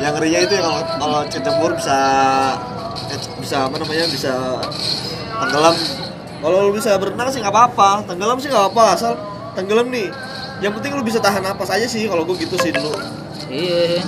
Yang 0.00 0.12
ngerinya 0.18 0.40
itu 0.44 0.52
ya 0.56 0.62
kalau 0.64 0.82
kalau 1.00 1.20
kecebur 1.28 1.70
bisa 1.72 1.98
eh, 3.12 3.20
bisa 3.40 3.56
apa 3.68 3.76
namanya 3.80 4.04
bisa 4.12 4.32
tenggelam 5.40 5.76
kalau 6.42 6.68
lu 6.68 6.70
bisa 6.74 6.98
berenang 6.98 7.30
sih 7.30 7.38
nggak 7.38 7.54
apa-apa. 7.54 8.02
Tenggelam 8.10 8.36
sih 8.42 8.50
nggak 8.50 8.74
apa 8.74 8.84
asal 8.98 9.12
tenggelam 9.54 9.86
nih. 9.88 10.10
Yang 10.58 10.72
penting 10.78 10.92
lu 10.98 11.02
bisa 11.06 11.22
tahan 11.22 11.42
napas 11.42 11.70
aja 11.70 11.86
sih 11.86 12.10
kalau 12.10 12.26
gue 12.26 12.34
gitu 12.42 12.58
sih 12.58 12.74
dulu. 12.74 12.90
Iya. 13.46 14.02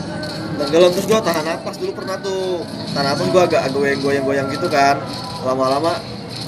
Tenggelam 0.58 0.90
terus 0.90 1.06
gue 1.06 1.14
tahan 1.14 1.44
napas 1.46 1.78
dulu 1.78 1.94
pernah 1.94 2.18
tuh. 2.18 2.66
Tahan 2.90 3.06
napas 3.06 3.26
gue 3.30 3.42
agak 3.46 3.62
goyang 3.70 4.00
goyang 4.02 4.24
goyang 4.26 4.46
gitu 4.50 4.66
kan. 4.66 4.98
Lama-lama 5.46 5.94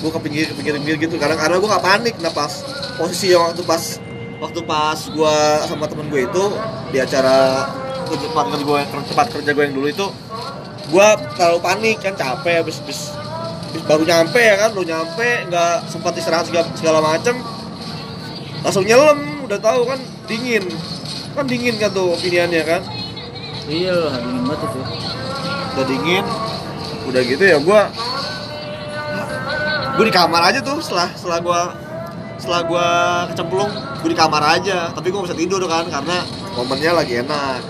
gue 0.03 0.11
ke 0.11 0.21
pinggir 0.21 0.45
ke 0.51 0.55
pinggir 0.59 0.75
pinggir 0.83 0.97
gitu. 1.07 1.15
Karena 1.23 1.39
karena 1.39 1.63
gue 1.63 1.69
gak 1.71 1.85
panik 1.87 2.15
napas. 2.19 2.67
Posisi 2.99 3.31
yang 3.31 3.47
waktu 3.47 3.63
pas 3.63 4.03
waktu 4.43 4.61
pas 4.69 4.99
gue 4.99 5.37
sama 5.65 5.87
temen 5.89 6.11
gue 6.13 6.27
itu 6.27 6.45
di 6.93 6.99
acara 7.01 7.65
tempat 8.07 8.45
kerja 8.53 8.65
gue 8.65 8.81
tempat 8.91 9.27
kerja 9.33 9.51
gue 9.51 9.65
yang 9.65 9.75
dulu 9.75 9.89
itu 9.89 10.07
gue 10.87 11.09
terlalu 11.35 11.59
panik 11.59 11.97
kan 11.99 12.15
capek 12.15 12.63
habis 12.63 12.79
habis 12.79 13.11
baru 13.85 14.03
nyampe 14.09 14.41
ya 14.41 14.57
kan 14.57 14.71
baru 14.73 14.87
nyampe 14.89 15.29
nggak 15.53 15.77
sempat 15.93 16.13
istirahat 16.17 16.47
segala, 16.49 16.67
segala 16.73 16.99
macem. 17.05 17.37
Langsung 18.65 18.89
nyelam 18.89 19.45
udah 19.45 19.59
tahu 19.61 19.85
kan 19.85 20.01
dingin. 20.25 20.65
Kan 21.37 21.45
dingin 21.45 21.77
kan 21.77 21.93
tuh 21.93 22.17
opiniannya 22.17 22.63
kan? 22.65 22.83
Iya 23.67 23.93
lah 23.93 24.17
dingin 24.23 24.43
banget 24.47 24.71
itu 24.71 24.81
udah 25.77 25.85
dingin 25.85 26.25
udah 27.05 27.21
gitu 27.21 27.45
ya 27.45 27.61
gue 27.61 27.81
gue 29.97 30.05
di 30.09 30.15
kamar 30.15 30.43
aja 30.49 30.65
tuh 30.65 30.81
setelah 30.81 31.13
setelah 31.13 31.39
gue 31.45 31.61
setelah 32.41 32.61
gue 32.65 32.89
kecemplung 33.33 33.71
gue 34.01 34.11
di 34.13 34.19
kamar 34.19 34.43
aja. 34.61 34.93
Tapi 34.93 35.09
gue 35.13 35.21
bisa 35.25 35.37
tidur 35.37 35.61
kan 35.69 35.85
karena 35.89 36.25
momennya 36.57 36.93
lagi 36.97 37.21
enak. 37.21 37.61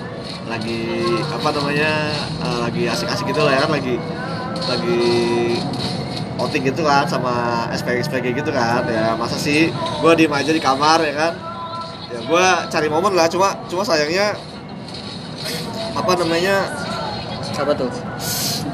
Lagi 0.47 0.83
apa 1.27 1.49
namanya 1.51 1.91
eh, 2.39 2.59
lagi 2.63 2.83
asik-asik 2.87 3.27
gitu 3.35 3.43
lah 3.43 3.59
ya 3.59 3.61
kan 3.67 3.73
lagi 3.75 3.99
lagi 4.67 5.03
outing 6.37 6.69
gitu 6.69 6.85
kan 6.85 7.09
sama 7.09 7.67
SPG 7.73 8.09
SPG 8.09 8.27
gitu 8.37 8.51
kan. 8.53 8.85
Ya 8.89 9.17
masa 9.17 9.37
sih 9.41 9.73
gue 9.73 10.13
diem 10.17 10.33
aja 10.33 10.53
di 10.53 10.63
kamar 10.63 11.01
ya 11.03 11.15
kan? 11.15 11.33
Ya 12.13 12.19
gue 12.23 12.47
cari 12.71 12.89
momen 12.89 13.13
lah 13.17 13.27
cuma 13.27 13.57
cuma 13.67 13.83
sayangnya 13.83 14.37
apa 15.97 16.13
namanya 16.21 16.71
siapa 17.53 17.73
tuh? 17.73 17.91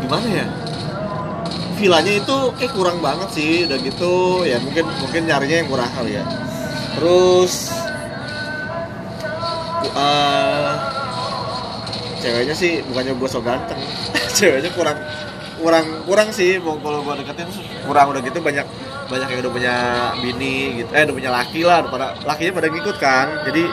Gimana 0.02 0.26
ya? 0.26 0.46
Villanya 1.78 2.12
itu 2.14 2.36
kayak 2.58 2.72
kurang 2.74 2.98
banget 3.02 3.28
sih 3.34 3.66
udah 3.66 3.78
gitu. 3.80 4.46
Ya 4.46 4.58
mungkin 4.62 4.86
mungkin 5.00 5.22
nyarinya 5.26 5.56
yang 5.62 5.68
murah 5.70 5.90
kali 5.94 6.18
ya. 6.18 6.24
Terus 6.98 7.72
uh, 9.96 10.74
ceweknya 12.22 12.54
sih 12.54 12.80
bukannya 12.86 13.18
gue 13.18 13.28
so 13.28 13.42
ganteng 13.42 13.80
ceweknya 14.38 14.70
kurang 14.78 14.98
kurang 15.62 15.86
kurang 16.04 16.28
sih 16.34 16.58
mau 16.58 16.74
kalau 16.82 17.06
gue 17.06 17.22
deketin 17.22 17.48
kurang. 17.86 18.10
Udah 18.10 18.20
gitu 18.20 18.38
banyak 18.42 18.66
banyak 19.06 19.28
yang 19.30 19.40
udah 19.46 19.52
punya 19.54 19.74
bini 20.18 20.82
gitu. 20.82 20.90
Eh 20.92 21.06
udah 21.06 21.14
punya 21.14 21.30
laki 21.30 21.60
lah 21.62 21.86
udah 21.86 21.90
pada 21.94 22.06
lakinya 22.26 22.52
pada 22.58 22.68
ngikut 22.68 22.96
kan. 22.98 23.26
Jadi 23.46 23.64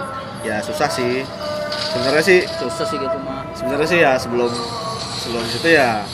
ya 0.46 0.62
susah 0.62 0.88
sih. 0.88 1.26
Sebenarnya 1.90 2.24
sih 2.24 2.40
susah 2.46 2.86
sih 2.86 2.98
gitu 3.02 3.18
mah 3.26 3.42
sebenarnya 3.58 3.88
sih 3.90 4.00
ya 4.00 4.14
sebelum 4.16 4.52
sebelum 5.20 5.44
itu 5.44 5.70
ya 5.74 6.06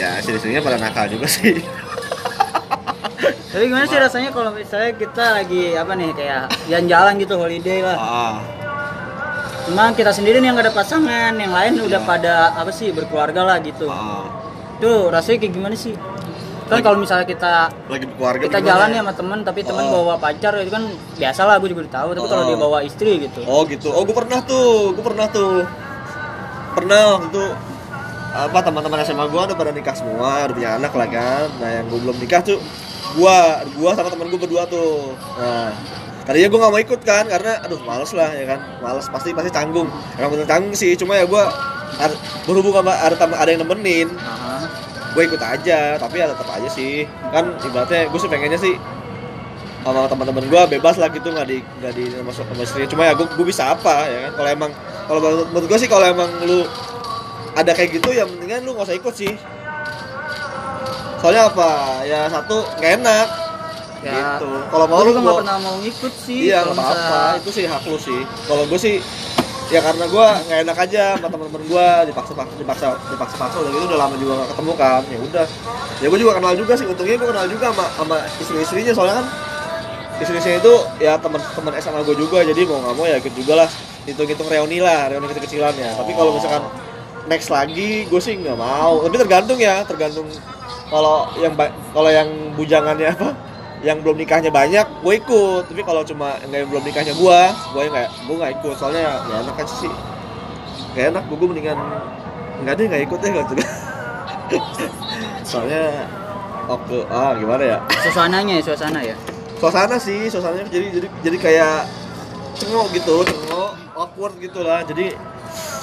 ya 0.00 0.16
istri-istrinya 0.18 0.64
pada 0.64 0.80
nakal 0.80 1.06
juga 1.12 1.28
sih. 1.28 1.60
Tapi 3.52 3.68
gimana 3.68 3.84
sih 3.84 4.00
rasanya 4.00 4.32
kalau 4.32 4.48
misalnya 4.56 4.96
kita 4.96 5.24
lagi 5.44 5.76
apa 5.76 5.92
nih 5.92 6.10
kayak 6.16 6.42
jalan-jalan 6.72 7.12
gitu 7.20 7.34
holiday 7.36 7.78
lah. 7.84 7.96
Ah. 8.00 8.34
Cuma 9.68 9.92
kita 9.92 10.10
sendiri 10.10 10.40
nih 10.40 10.50
yang 10.50 10.56
gak 10.58 10.72
ada 10.72 10.74
pasangan 10.74 11.32
yang 11.36 11.52
lain 11.52 11.78
udah 11.84 12.00
Iya. 12.02 12.08
pada 12.08 12.34
apa 12.56 12.72
sih 12.72 12.90
berkeluarga 12.90 13.44
lah 13.44 13.56
gitu. 13.60 13.86
Ah. 13.92 14.24
Tuh 14.82 15.08
rasanya 15.08 15.38
kayak 15.38 15.54
gimana 15.54 15.74
sih? 15.78 15.94
Kan 16.62 16.80
kalau 16.80 16.96
misalnya 16.96 17.22
kita 17.22 17.68
lagi 17.86 18.06
keluarga 18.08 18.42
kita 18.42 18.58
jalan 18.58 18.88
ya? 18.90 18.94
ya 18.96 19.00
sama 19.04 19.12
temen 19.12 19.38
tapi 19.42 19.60
temen 19.60 19.84
Oh. 19.84 20.02
bawa 20.02 20.16
pacar 20.16 20.56
itu 20.56 20.72
kan 20.72 20.84
biasa 21.14 21.40
lah 21.44 21.60
gue 21.60 21.68
juga 21.68 21.84
udah 21.84 21.94
tahu 21.94 22.08
tapi 22.12 22.26
kalau 22.26 22.42
Oh. 22.42 22.48
dia 22.48 22.56
bawa 22.58 22.78
istri 22.80 23.12
gitu. 23.20 23.40
Oh 23.44 23.62
gitu. 23.68 23.88
Oh 23.92 24.02
gue 24.02 24.16
pernah 24.16 24.40
tuh 24.42 24.90
gue 24.90 25.04
pernah 25.04 25.26
tuh. 25.28 25.62
Pernah 26.72 27.00
waktu 27.14 27.28
itu 27.28 27.44
apa 28.32 28.58
teman-teman 28.64 28.98
SMA 29.04 29.24
gue 29.28 29.40
udah 29.42 29.52
pada 29.52 29.70
nikah 29.70 29.92
semua 29.92 30.48
udah 30.48 30.54
punya 30.56 30.70
anak 30.80 30.92
lah 30.92 31.06
kan. 31.06 31.44
Nah 31.60 31.70
yang 31.70 31.86
gue 31.86 31.98
belum 32.00 32.16
nikah 32.16 32.40
tuh 32.40 32.58
gue 33.12 33.36
gue 33.76 33.90
sama 33.92 34.08
teman 34.08 34.26
gue 34.32 34.40
berdua 34.40 34.64
tuh. 34.64 35.12
Nah 35.36 35.76
tadinya 36.24 36.48
gue 36.48 36.58
gak 36.58 36.72
mau 36.72 36.80
ikut 36.80 37.00
kan 37.02 37.24
karena 37.28 37.60
aduh 37.60 37.80
males 37.84 38.16
lah 38.16 38.32
ya 38.32 38.48
kan. 38.48 38.60
Males 38.80 39.04
pasti 39.06 39.36
pasti 39.36 39.52
tanggung 39.52 39.92
emang 40.16 40.30
bener 40.32 40.48
tanggung 40.48 40.72
sih 40.72 40.96
cuma 40.96 41.20
ya 41.20 41.28
gue 41.28 41.44
berhubung 42.48 42.72
sama 42.72 42.96
ada 42.96 43.20
ada 43.20 43.50
yang 43.52 43.60
nemenin. 43.60 44.08
Aha. 44.16 44.51
Gue 45.12 45.22
ikut 45.22 45.38
aja 45.38 45.96
tapi 45.96 46.14
ya 46.18 46.26
tetap 46.32 46.48
aja 46.48 46.68
sih. 46.68 47.04
Kan 47.28 47.56
ibaratnya 47.60 48.08
gue 48.08 48.18
sih 48.18 48.28
pengennya 48.28 48.56
sih 48.56 48.74
sama 49.82 50.06
teman-teman 50.06 50.46
gue 50.46 50.62
bebas 50.78 50.94
lah 50.94 51.10
gitu 51.10 51.28
nggak 51.28 51.42
di 51.44 51.58
nggak 51.58 51.92
di 51.92 52.04
masuk 52.22 52.46
sama 52.46 52.62
istrinya 52.62 52.86
cuma 52.86 53.02
ya 53.02 53.12
gue 53.12 53.26
gue 53.26 53.46
bisa 53.46 53.70
apa 53.70 54.06
ya 54.06 54.18
kan? 54.28 54.32
Kalau 54.38 54.48
emang 54.50 54.70
kalau 55.04 55.20
menurut 55.50 55.66
gue 55.66 55.78
sih 55.78 55.90
kalau 55.90 56.06
emang 56.06 56.30
lu 56.46 56.64
ada 57.52 57.70
kayak 57.70 58.00
gitu 58.00 58.08
ya 58.10 58.24
mendingan 58.24 58.64
lu 58.64 58.72
nggak 58.72 58.88
usah 58.88 58.96
ikut 58.96 59.14
sih. 59.14 59.32
Soalnya 61.18 61.46
apa? 61.48 61.70
Ya 62.02 62.26
satu 62.26 62.66
nggak 62.78 62.92
enak. 62.98 63.28
Ya, 64.02 64.18
gitu. 64.18 64.50
Kalau 64.66 64.86
mau 64.90 65.06
lu 65.06 65.14
juga 65.14 65.20
gua- 65.22 65.30
gak 65.30 65.40
pernah 65.46 65.58
mau 65.62 65.74
ngikut 65.78 66.12
sih 66.18 66.50
iya 66.50 66.66
nggak 66.66 66.74
apa-apa. 66.74 67.38
itu 67.38 67.50
sih 67.54 67.64
hak 67.70 67.82
lu 67.86 67.98
sih. 67.98 68.20
Kalau 68.50 68.64
gue 68.66 68.74
sih 68.74 68.94
ya 69.72 69.80
karena 69.80 70.04
gue 70.04 70.26
nggak 70.44 70.58
enak 70.68 70.78
aja 70.84 71.04
sama 71.16 71.28
teman-teman 71.32 71.62
gue 71.64 71.88
dipaksa 72.12 72.32
paksa 72.36 72.54
dipaksa 72.60 72.86
dipaksa 73.08 73.36
paksa. 73.40 73.56
Udah 73.64 73.70
gitu 73.72 73.84
udah 73.88 74.00
lama 74.04 74.14
juga 74.20 74.32
gak 74.44 74.48
ketemu 74.52 74.72
kan. 74.76 75.02
Ya 75.08 75.18
udah. 75.24 75.46
Ya 76.04 76.06
gue 76.12 76.18
juga 76.20 76.32
kenal 76.36 76.52
juga 76.52 76.72
sih 76.76 76.86
untungnya 76.86 77.16
gue 77.16 77.28
kenal 77.32 77.46
juga 77.48 77.64
sama 77.72 77.84
sama 77.96 78.16
istri-istrinya. 78.36 78.92
Soalnya 78.92 79.14
kan 79.24 79.26
istri-istrinya 80.20 80.58
itu 80.60 80.74
ya 81.00 81.12
teman-teman 81.16 81.72
SMA 81.80 82.00
gue 82.04 82.16
juga. 82.20 82.38
Jadi 82.44 82.60
mau 82.68 82.78
nggak 82.84 82.94
mau 83.00 83.06
ya 83.08 83.16
ikut 83.16 83.32
juga 83.32 83.64
lah. 83.64 83.68
Hitung-hitung 84.04 84.48
reuni 84.52 84.78
lah 84.84 85.08
reuni 85.08 85.26
kecil-kecilan 85.32 85.74
ya. 85.80 85.90
Tapi 85.96 86.12
kalau 86.12 86.36
misalkan 86.36 86.62
next 87.32 87.48
lagi 87.48 88.04
gue 88.04 88.20
sih 88.20 88.36
nggak 88.36 88.58
mau. 88.60 89.00
Tapi 89.08 89.16
tergantung 89.16 89.56
ya 89.56 89.88
tergantung 89.88 90.28
kalau 90.92 91.32
yang 91.40 91.56
kalau 91.96 92.10
yang 92.12 92.28
bujangannya 92.52 93.16
apa 93.16 93.51
yang 93.82 93.98
belum 93.98 94.14
nikahnya 94.14 94.50
banyak 94.54 94.86
gue 95.02 95.14
ikut. 95.18 95.62
Tapi 95.66 95.82
kalau 95.82 96.06
cuma 96.06 96.38
yang 96.46 96.70
belum 96.70 96.82
nikahnya 96.86 97.12
gue 97.18 97.40
gue 97.74 97.82
nggak 97.90 98.08
gue 98.30 98.36
nggak 98.38 98.52
ikut. 98.62 98.74
Soalnya 98.78 99.02
ya 99.26 99.36
enak 99.42 99.58
aja 99.58 99.74
sih. 99.74 99.92
Gak 100.94 101.04
enak 101.14 101.24
gue 101.26 101.36
mendingan 101.50 101.78
nggak 102.62 102.74
deh 102.78 102.86
nggak 102.86 103.02
ikut 103.10 103.18
deh 103.18 103.30
gitu. 103.34 103.54
Soalnya 105.50 106.06
oke 106.70 107.02
ah 107.10 107.34
gimana 107.34 107.62
ya? 107.66 107.78
Suasananya 108.06 108.54
ya 108.58 108.62
suasana 108.62 109.00
ya? 109.02 109.16
Suasana 109.58 109.96
sih 109.98 110.30
suasananya 110.30 110.70
jadi 110.70 110.86
jadi 110.94 111.06
jadi 111.26 111.36
kayak 111.42 111.76
cengok 112.54 112.86
gitu 112.94 113.26
cengok 113.26 113.70
awkward 113.98 114.34
gitu 114.38 114.62
lah. 114.62 114.86
Jadi 114.86 115.10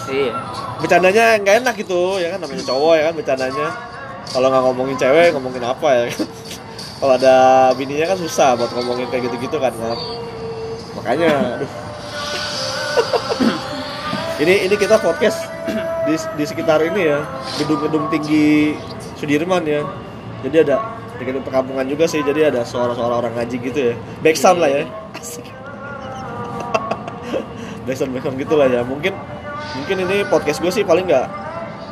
iya. 0.07 0.33
bercandanya 0.79 1.35
nggak 1.43 1.55
enak 1.67 1.75
gitu 1.75 2.23
ya 2.23 2.31
kan? 2.31 2.39
Namanya 2.47 2.63
cowok 2.63 2.93
ya 2.95 3.03
kan? 3.11 3.13
Bercandanya. 3.19 3.67
Kalau 4.29 4.47
nggak 4.47 4.63
ngomongin 4.71 4.95
cewek 4.95 5.35
ngomongin 5.35 5.63
apa 5.67 5.89
ya 5.89 6.03
kan 6.13 6.38
kalau 6.99 7.13
ada 7.15 7.35
bininya 7.79 8.11
kan 8.11 8.19
susah 8.19 8.59
buat 8.59 8.75
ngomongin 8.75 9.07
kayak 9.07 9.31
gitu-gitu 9.31 9.55
kan 9.55 9.71
kan 9.71 9.97
makanya. 10.99 11.31
Aduh. 11.55 11.71
ini 14.43 14.67
ini 14.67 14.75
kita 14.75 14.99
podcast 14.99 15.47
di, 16.03 16.15
di 16.35 16.43
sekitar 16.43 16.83
ini 16.83 17.07
ya 17.07 17.23
gedung-gedung 17.55 18.11
tinggi 18.11 18.75
Sudirman 19.15 19.63
ya. 19.63 19.87
Jadi 20.43 20.55
ada 20.67 20.99
di 21.19 21.23
gedung 21.27 21.43
perkampungan 21.43 21.83
juga 21.87 22.07
sih 22.07 22.23
jadi 22.23 22.51
ada 22.51 22.63
suara-suara 22.67 23.23
orang 23.23 23.35
ngaji 23.35 23.55
gitu 23.63 23.79
ya. 23.91 23.95
Back 24.19 24.35
sound 24.35 24.59
lah 24.59 24.71
ya. 24.71 24.83
Asik. 25.15 25.43
Back 27.87 27.95
sound 27.95 28.11
back 28.11 28.23
sound 28.27 28.35
gitu 28.35 28.59
lah 28.59 28.67
ya. 28.67 28.83
Mungkin 28.83 29.15
mungkin 29.79 29.95
ini 30.03 30.27
podcast 30.27 30.59
gue 30.59 30.71
sih 30.71 30.83
paling 30.83 31.07
nggak 31.07 31.27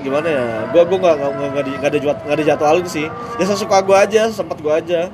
gimana 0.01 0.27
ya? 0.27 0.45
Gue 0.73 0.83
gue 0.85 0.97
nggak 0.97 1.15
nggak 1.17 1.31
nggak 1.33 1.89
ada 1.89 1.97
nggak 1.99 2.35
ada 2.37 2.43
jadwalin 2.43 2.87
sih. 2.87 3.07
Ya 3.37 3.45
sesuka 3.45 3.81
gue 3.83 3.97
aja 3.97 4.29
sempat 4.31 4.57
gue 4.61 4.73
aja. 4.73 5.09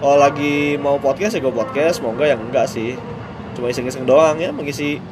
Kalau 0.00 0.16
lagi 0.16 0.80
mau 0.80 0.96
podcast 0.96 1.36
ya 1.36 1.40
gue 1.44 1.52
podcast. 1.52 2.00
Mau 2.00 2.12
enggak 2.16 2.36
yang 2.36 2.40
enggak 2.40 2.66
sih. 2.66 2.96
Cuma 3.54 3.68
iseng-iseng 3.68 4.08
doang 4.08 4.38
ya 4.40 4.54
mengisi 4.54 5.02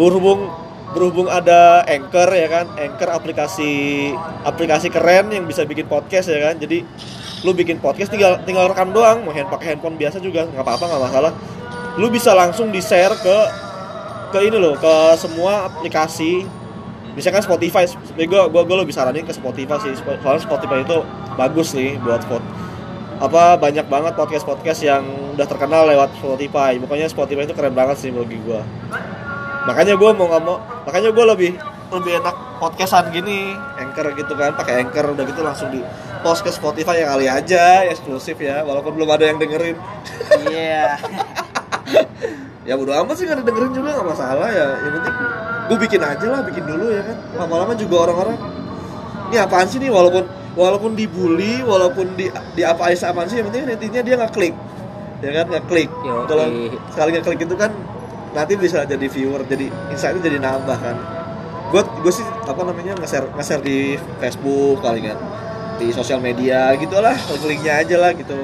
berhubung 0.00 0.48
berhubung 0.92 1.28
ada 1.28 1.84
anchor 1.88 2.28
ya 2.32 2.48
kan? 2.48 2.66
Anchor 2.76 3.08
aplikasi 3.12 4.12
aplikasi 4.44 4.88
keren 4.92 5.32
yang 5.32 5.44
bisa 5.44 5.64
bikin 5.64 5.88
podcast 5.88 6.32
ya 6.32 6.52
kan? 6.52 6.60
Jadi 6.60 6.84
lu 7.42 7.50
bikin 7.52 7.82
podcast 7.82 8.12
tinggal 8.12 8.38
tinggal 8.46 8.70
rekam 8.70 8.94
doang. 8.94 9.26
Mau 9.26 9.34
hand 9.34 9.50
pakai 9.50 9.74
handphone 9.74 9.98
biasa 9.98 10.22
juga 10.22 10.46
nggak 10.46 10.62
apa-apa 10.62 10.84
nggak 10.86 11.02
masalah. 11.10 11.32
Lu 12.00 12.08
bisa 12.08 12.32
langsung 12.32 12.72
di 12.72 12.80
share 12.80 13.12
ke 13.20 13.36
ke 14.32 14.38
ini 14.48 14.56
loh 14.56 14.80
ke 14.80 14.94
semua 15.20 15.68
aplikasi 15.68 16.61
misalkan 17.12 17.42
Spotify 17.44 17.84
gue 18.16 18.26
gue 18.26 18.62
gue 18.64 18.76
lebih 18.76 18.94
saranin 18.94 19.24
ke 19.24 19.34
Spotify 19.34 19.76
sih. 19.82 19.92
Soalnya 19.98 20.42
Spotify 20.42 20.84
itu 20.84 20.98
bagus 21.36 21.72
nih 21.76 21.96
buat 22.00 22.22
spot 22.24 22.42
apa 23.22 23.54
banyak 23.54 23.86
banget 23.86 24.18
podcast 24.18 24.42
podcast 24.42 24.82
yang 24.82 25.06
udah 25.38 25.46
terkenal 25.46 25.86
lewat 25.86 26.10
Spotify. 26.18 26.74
Pokoknya 26.82 27.06
Spotify 27.06 27.46
itu 27.46 27.54
keren 27.54 27.74
banget 27.76 27.96
sih 28.02 28.10
bagi 28.10 28.38
gue 28.42 28.60
makanya 29.62 29.94
gue 29.94 30.10
mau 30.10 30.26
nggak 30.26 30.42
mau 30.42 30.58
makanya 30.82 31.14
gue 31.14 31.24
lebih 31.26 31.50
lebih 31.92 32.12
enak 32.24 32.36
podcastan 32.56 33.12
gini. 33.12 33.52
Anchor 33.76 34.16
gitu 34.16 34.32
kan 34.32 34.56
pakai 34.56 34.80
anchor 34.80 35.12
udah 35.12 35.24
gitu 35.28 35.40
langsung 35.44 35.68
di 35.68 35.84
post 36.24 36.40
ke 36.40 36.50
Spotify 36.50 37.04
yang 37.04 37.10
kali 37.12 37.26
aja 37.28 37.84
eksklusif 37.84 38.40
ya 38.40 38.64
walaupun 38.64 38.96
belum 38.96 39.10
ada 39.12 39.28
yang 39.28 39.36
dengerin. 39.36 39.76
Iya. 40.48 40.96
ya 42.68 42.74
bodo 42.78 42.94
amat 42.96 43.14
sih 43.18 43.28
nggak 43.28 43.44
dengerin 43.44 43.72
juga 43.76 43.92
nggak 43.92 44.08
masalah 44.08 44.48
ya. 44.48 44.68
Yang 44.82 44.92
penting 44.98 45.16
gue 45.72 45.88
bikin 45.88 46.04
aja 46.04 46.26
lah 46.28 46.44
bikin 46.44 46.68
dulu 46.68 46.92
ya 46.92 47.00
kan. 47.00 47.16
Lama-lama 47.40 47.72
juga 47.72 48.04
orang-orang 48.04 48.36
ini 49.32 49.40
apaan 49.40 49.64
sih 49.64 49.80
nih? 49.80 49.88
Walaupun 49.88 50.28
walaupun 50.52 50.92
dibully 50.92 51.64
walaupun 51.64 52.12
di 52.12 52.28
di 52.52 52.60
apa 52.60 52.92
aja 52.92 53.08
apaan 53.08 53.24
sih 53.24 53.40
yang 53.40 53.48
penting 53.48 53.72
intinya 53.72 54.04
dia 54.04 54.14
nggak 54.20 54.32
klik 54.36 54.52
ya 55.24 55.32
kan 55.32 55.48
nggak 55.48 55.64
klik 55.64 55.88
kalau 56.28 56.44
sekali 56.92 57.08
nggak 57.16 57.24
klik 57.24 57.40
itu 57.40 57.56
kan 57.56 57.72
nanti 58.36 58.52
bisa 58.60 58.84
jadi 58.84 59.06
viewer 59.08 59.40
jadi 59.48 59.72
insightnya 59.88 60.20
jadi 60.28 60.38
nambah 60.44 60.76
kan. 60.76 60.96
Gue 61.72 61.80
gue 62.04 62.12
sih 62.12 62.26
apa 62.44 62.60
namanya 62.68 62.92
nge-share 63.00 63.32
nge-share 63.32 63.64
di 63.64 63.96
Facebook 64.20 64.84
palingan 64.84 65.16
di 65.80 65.88
sosial 65.88 66.20
media 66.20 66.76
gitulah 66.76 67.16
linknya 67.48 67.80
aja 67.80 67.96
lah 67.96 68.12
gitu. 68.12 68.36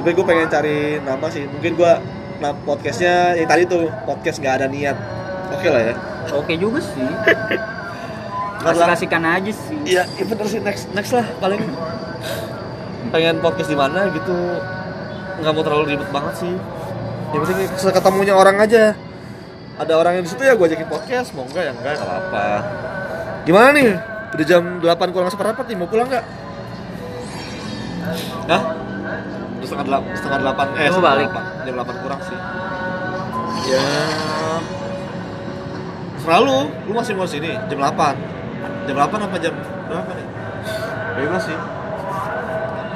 Tapi 0.00 0.08
gue 0.16 0.24
pengen 0.24 0.48
cari 0.48 0.96
nama 1.04 1.28
sih. 1.28 1.44
Mungkin 1.44 1.76
gue 1.76 1.92
nah 2.38 2.56
podcastnya 2.64 3.36
yang 3.36 3.50
tadi 3.50 3.68
tuh 3.68 3.90
podcast 4.08 4.40
nggak 4.40 4.54
ada 4.62 4.66
niat 4.70 4.96
oke 5.52 5.68
lah 5.68 5.82
ya. 5.82 5.94
Oke 6.36 6.52
juga 6.60 6.80
sih. 6.82 7.08
Kasih-kasihkan 8.64 9.22
aja 9.22 9.52
sih. 9.54 9.78
iya 9.86 10.02
iya 10.18 10.24
bener 10.26 10.46
sih. 10.50 10.60
Next 10.60 10.90
next 10.92 11.12
lah 11.14 11.26
paling. 11.38 11.62
Pengen 13.14 13.38
podcast 13.40 13.70
di 13.70 13.78
mana 13.78 14.10
gitu. 14.12 14.36
Nggak 15.38 15.52
mau 15.54 15.62
terlalu 15.62 15.84
ribet 15.94 16.10
banget 16.10 16.34
sih. 16.42 16.54
Yang 17.32 17.40
penting 17.44 17.92
ketemunya 17.94 18.34
orang 18.34 18.56
aja. 18.58 18.98
Ada 19.78 19.94
orang 19.94 20.18
yang 20.18 20.24
di 20.26 20.30
situ 20.34 20.42
ya 20.42 20.58
gue 20.58 20.66
ajakin 20.66 20.88
podcast. 20.90 21.30
Mau 21.32 21.46
enggak 21.46 21.70
ya 21.70 21.72
enggak 21.72 21.92
nggak 22.02 22.18
apa 22.28 22.44
gimana 23.48 23.68
nih? 23.72 23.96
Udah 24.36 24.44
jam 24.44 24.62
8 24.84 25.14
kurang 25.16 25.32
seperempat 25.32 25.64
nih 25.72 25.76
mau 25.80 25.88
pulang 25.88 26.04
nggak? 26.04 26.24
Hah? 28.52 28.62
Udah 29.56 29.64
setengah 29.64 29.86
delapan, 29.88 30.10
setengah 30.12 30.38
delapan, 30.44 30.66
eh 30.76 30.88
setengah 30.92 31.00
balik? 31.00 31.28
delapan. 31.32 31.44
jam 31.64 31.72
delapan 31.72 31.96
kurang 32.04 32.20
sih. 32.28 32.38
Ya 33.72 33.88
selalu. 36.28 36.58
Lu 36.84 36.92
masih 36.92 37.16
mau 37.16 37.24
sini? 37.24 37.56
Jam 37.72 37.80
8 37.80 38.38
jam 38.88 38.96
8 38.96 39.24
apa 39.28 39.36
jam 39.40 39.54
berapa 39.88 40.10
nih? 40.12 40.26
Bebas 41.16 41.42
sih. 41.44 41.58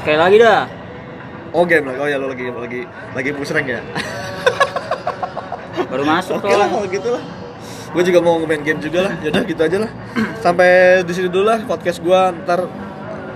Sekali 0.05 0.19
lagi 0.21 0.37
dah. 0.41 0.63
oh 1.53 1.65
game 1.69 1.85
lagi. 1.89 1.99
Oh 2.01 2.09
ya 2.09 2.17
lu 2.17 2.29
lagi 2.33 2.49
lagi 2.49 2.81
lagi 3.17 3.31
musreng 3.33 3.65
ya? 3.69 3.81
Baru 5.93 6.05
masuk 6.09 6.41
oke 6.41 6.49
lah 6.49 6.69
kok. 6.69 6.77
kalau 6.81 6.89
gitu 6.89 7.09
lah. 7.13 7.23
Gue 7.93 8.03
juga 8.09 8.19
mau 8.25 8.41
main 8.41 8.65
game 8.65 8.81
juga 8.81 9.09
lah. 9.09 9.13
Yaudah 9.21 9.43
gitu 9.45 9.61
aja 9.61 9.77
lah. 9.85 9.91
Sampai 10.41 11.01
di 11.05 11.13
sini 11.13 11.29
dulu 11.29 11.45
lah 11.49 11.61
podcast 11.69 12.01
gue 12.01 12.21
ntar 12.45 12.65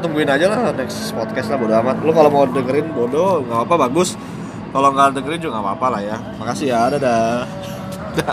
tungguin 0.00 0.28
aja 0.28 0.48
lah 0.48 0.72
next 0.72 1.12
podcast 1.12 1.52
lah 1.52 1.60
bodo 1.60 1.76
amat. 1.76 2.00
Lu 2.00 2.12
kalau 2.16 2.32
mau 2.32 2.48
dengerin 2.48 2.88
bodoh. 2.96 3.44
Nggak 3.44 3.68
apa 3.68 3.74
bagus. 3.88 4.16
Kalau 4.72 4.88
nggak 4.96 5.20
dengerin 5.20 5.40
juga 5.44 5.60
nggak 5.60 5.64
apa-apa 5.76 5.86
lah 5.92 6.00
ya. 6.00 6.16
Makasih 6.40 6.66
ya 6.72 6.80
dadah 6.88 7.44